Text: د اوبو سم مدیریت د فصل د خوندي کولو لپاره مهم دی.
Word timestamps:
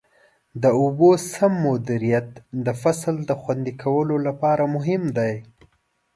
د 0.63 0.63
اوبو 0.81 1.09
سم 1.31 1.53
مدیریت 1.65 2.29
د 2.65 2.67
فصل 2.81 3.15
د 3.29 3.31
خوندي 3.41 3.73
کولو 3.83 4.15
لپاره 4.27 4.63
مهم 4.75 5.03
دی. 5.17 5.33